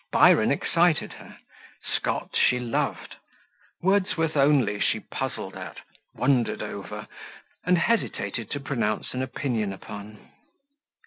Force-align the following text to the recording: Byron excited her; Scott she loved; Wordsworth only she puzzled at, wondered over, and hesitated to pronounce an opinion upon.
Byron 0.11 0.49
excited 0.51 1.13
her; 1.13 1.37
Scott 1.95 2.35
she 2.35 2.59
loved; 2.59 3.17
Wordsworth 3.83 4.35
only 4.35 4.79
she 4.79 4.99
puzzled 4.99 5.55
at, 5.55 5.77
wondered 6.15 6.63
over, 6.63 7.07
and 7.63 7.77
hesitated 7.77 8.49
to 8.49 8.59
pronounce 8.59 9.13
an 9.13 9.21
opinion 9.21 9.71
upon. 9.71 10.17